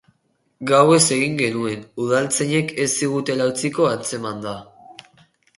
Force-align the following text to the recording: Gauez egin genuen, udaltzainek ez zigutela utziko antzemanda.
Gauez 0.69 1.01
egin 1.17 1.35
genuen, 1.41 1.83
udaltzainek 2.05 2.73
ez 2.87 2.89
zigutela 3.03 3.49
utziko 3.53 3.89
antzemanda. 3.91 4.57